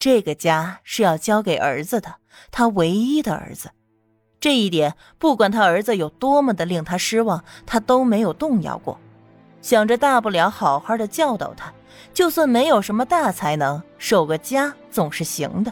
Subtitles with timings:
[0.00, 2.16] 这个家是要交给儿子的，
[2.50, 3.70] 他唯一的儿子。
[4.40, 8.98] 这一点，不管他儿子有多么的令他失望，他都没有动摇过。
[9.60, 11.70] 想着大不了好好的教导他，
[12.14, 15.70] 就算没有什么大才能，守个家总是行的。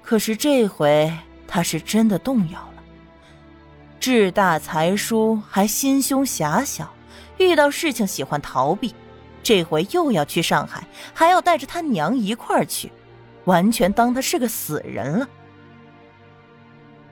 [0.00, 1.12] 可是这回
[1.48, 2.82] 他是真的动摇了。
[3.98, 6.94] 志大才疏，还心胸狭小，
[7.38, 8.94] 遇到事情喜欢逃避。
[9.42, 12.92] 这回又要去上海，还要带着他娘一块儿去，
[13.44, 15.28] 完全当他是个死人了。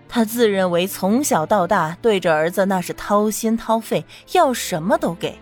[0.09, 5.39] 他自认为从小到大对着儿子那是掏心掏肺，要什么都给，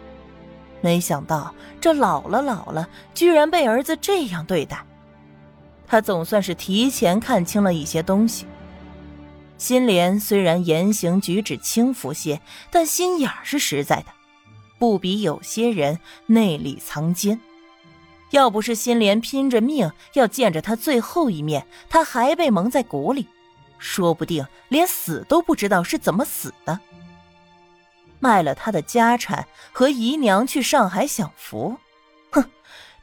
[0.80, 4.84] 没想到这老了老了，居然被儿子这样对待。
[5.86, 8.46] 他总算是提前看清了一些东西。
[9.58, 12.40] 心莲虽然言行举止轻浮些，
[12.70, 14.06] 但心眼是实在的。
[14.78, 17.40] 不比有些人内里藏奸，
[18.30, 23.28] 要不是心莲拼着命要见着他最后一面，他还被蒙在鼓里，
[23.78, 26.80] 说不定连死都不知道是怎么死的。
[28.18, 31.76] 卖了他的家产和姨娘去上海享福，
[32.30, 32.44] 哼，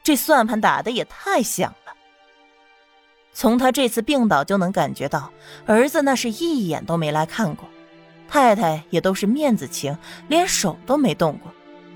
[0.02, 1.92] 这算盘打的也太响了。
[3.32, 5.32] 从他这次病倒就能感觉到，
[5.64, 7.68] 儿子那是一眼都没来看过，
[8.28, 9.96] 太太也都是面子情，
[10.28, 11.50] 连手都没动过。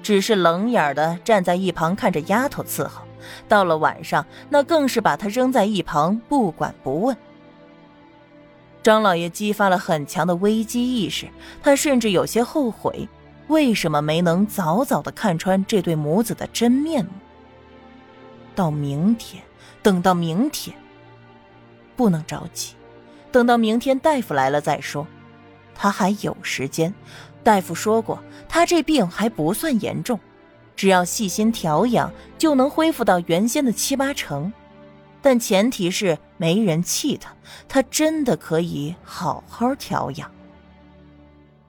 [0.07, 3.03] 只是冷眼的站在一旁看着丫头伺候，
[3.49, 7.17] 到了晚上，那更是把他扔在一旁不管不问。
[8.85, 11.27] 张老爷激发了很强的危机意识，
[11.61, 13.09] 他甚至有些后悔，
[13.49, 17.11] 为什么没能早早的看穿这对母子的真面目。
[18.55, 19.43] 到明天，
[19.83, 20.77] 等到明天，
[21.97, 22.77] 不能着急，
[23.33, 25.05] 等到明天大夫来了再说，
[25.75, 26.95] 他还有时间。
[27.47, 30.19] 大夫说过，他这病还不算严重，
[30.75, 34.53] 只要细心调养，就能恢复到原先的七八成。
[35.23, 37.33] 但前提是没人气他，
[37.69, 40.29] 他真的可以好好调养。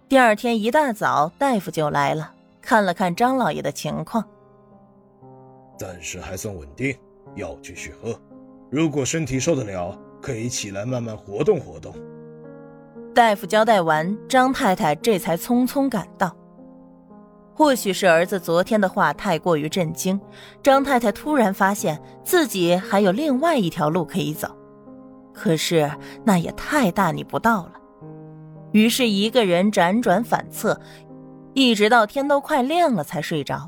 [0.09, 4.25] 第二天一大早，大夫就来了，看了看张老爷的情况，
[5.77, 6.97] 暂时还算稳定，
[7.35, 8.19] 药继续喝。
[8.71, 11.93] 如果身体受得了，可以起来慢慢活动活动。
[13.17, 16.31] 大夫交代完，张太太这才匆匆赶到。
[17.51, 20.21] 或许是儿子昨天的话太过于震惊，
[20.61, 24.55] 张太太突然发现自己还有另外一条路可以走，
[25.33, 25.89] 可是
[26.23, 27.71] 那也太大逆不道了。
[28.71, 30.79] 于是，一个人辗转反侧，
[31.55, 33.67] 一直到天都快亮了才睡着。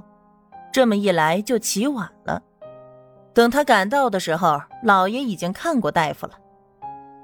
[0.72, 2.40] 这么一来就起晚了。
[3.34, 6.34] 等他赶到的时候，老爷已经看过大夫了。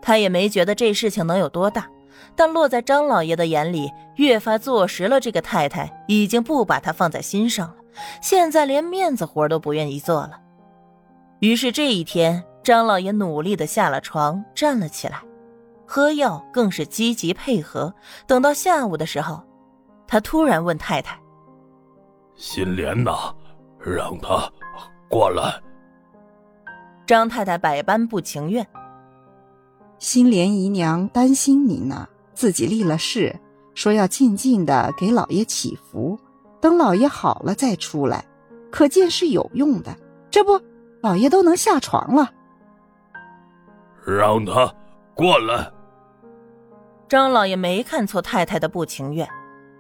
[0.01, 1.87] 他也没觉得这事情能有多大。
[2.35, 7.75] 但落在张老爷的眼里，越发坐实了这个太太已经不把他放在心上了，
[8.21, 10.39] 现在连面子活都不愿意做了。
[11.39, 15.21] 于是这一天，张老爷努力的下了床，站了起来，
[15.85, 17.93] 喝药更是积极配合。
[18.25, 19.43] 等到下午的时候，
[20.07, 21.19] 他突然问太太
[22.35, 23.33] ：“心莲呐，
[23.79, 24.49] 让他
[25.09, 25.61] 过来。”
[27.05, 28.65] 张太太百般不情愿。
[29.97, 33.35] 心莲姨娘担心你呢，自己立了誓，
[33.73, 36.19] 说要静静的给老爷祈福，
[36.61, 38.25] 等老爷好了再出来，
[38.72, 39.95] 可见是有用的。
[40.29, 40.59] 这不，
[41.01, 42.29] 老爷都能下床了。
[44.05, 44.72] 让他
[45.16, 45.72] 过来。
[47.07, 49.28] 张老爷没看错太太的不情愿，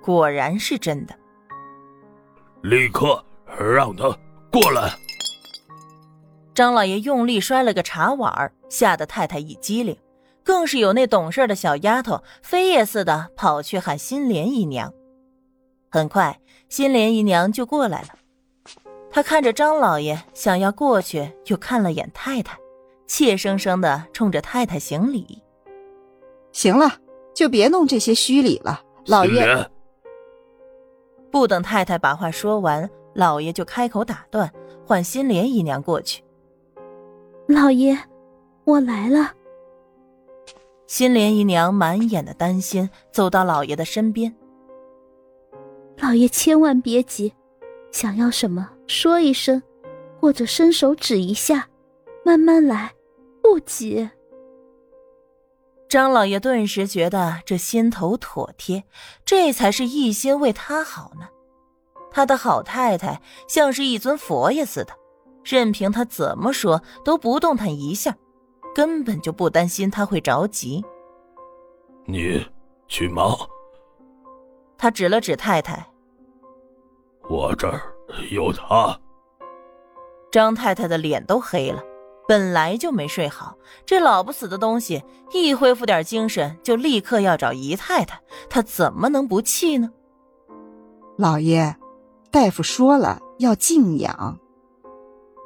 [0.01, 1.13] 果然是真的。
[2.61, 3.23] 立刻
[3.57, 4.17] 让他
[4.51, 4.91] 过来。
[6.53, 9.95] 张老爷用力摔了个茶碗，吓得太太一激灵。
[10.45, 14.93] 更是有那懂事的小丫头飞也似的跑去喊心莲姨娘，
[15.89, 16.39] 很快
[16.69, 18.09] 心莲姨娘就过来了。
[19.09, 22.59] 她看着张老爷，想要过去，又看了眼太太，
[23.07, 25.41] 怯生生的冲着太太行礼。
[26.51, 26.91] 行了，
[27.33, 29.69] 就别弄这些虚礼了，老爷。
[31.31, 34.53] 不等太太把话说完，老爷就开口打断，
[34.85, 36.23] 唤心莲姨娘过去。
[37.47, 37.97] 老爷，
[38.63, 39.31] 我来了。
[40.87, 44.35] 心莲姨娘满眼的担心，走到老爷的身边。
[45.97, 47.33] 老爷千万别急，
[47.91, 49.61] 想要什么说一声，
[50.19, 51.67] 或者伸手指一下，
[52.23, 52.93] 慢慢来，
[53.41, 54.09] 不急。
[55.87, 58.83] 张老爷顿时觉得这心头妥帖，
[59.23, 61.27] 这才是一心为他好呢。
[62.11, 64.93] 他的好太太像是一尊佛爷似的，
[65.43, 68.15] 任凭他怎么说都不动弹一下。
[68.75, 70.83] 根本就不担心他会着急。
[72.03, 72.45] 你
[72.89, 73.33] 去忙。
[74.77, 75.87] 他指了指太太。
[77.29, 77.81] 我这儿
[78.29, 78.99] 有他。
[80.29, 81.81] 张太太的脸都黑了，
[82.27, 85.01] 本来就没睡好，这老不死的东西
[85.31, 89.91] 一恢复点精神，就立刻要找姨太太，她怎么能不气呢？
[91.17, 91.77] 老爷，
[92.29, 94.37] 大夫说了要静养。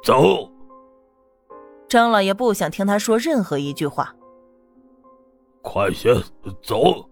[0.02, 0.50] 走。
[1.90, 4.14] 张老爷不想听他说任何一句话。
[5.60, 6.14] 快些
[6.62, 7.10] 走。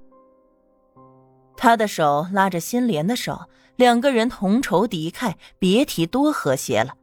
[1.56, 6.94] 他的手拉着心莲的手，两个人同仇敌忾，别提多和谐了。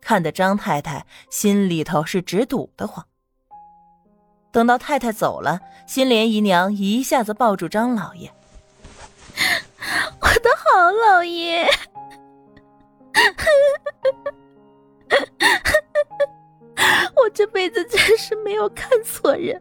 [0.00, 3.04] 看得张太太心里头是直堵得慌。
[4.52, 5.58] 等到太太走了，
[5.88, 8.32] 心莲姨娘一下子抱住张老爷：
[10.22, 11.66] “我的好老爷，
[13.12, 13.20] 我
[17.34, 19.60] 这辈子真是没有看错人，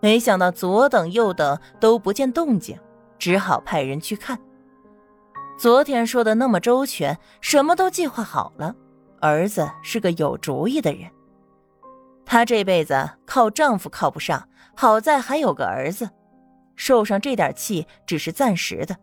[0.00, 2.78] 没想到左等右等都不见动静，
[3.18, 4.38] 只好派人去看。
[5.58, 8.74] 昨天说的那么周全，什么都计划好了。
[9.20, 11.10] 儿子是个有主意的人，
[12.24, 16.08] 她这辈子靠丈夫靠不上，好在还有个儿子，
[16.84, 18.96] 受上这点气只是暂时的。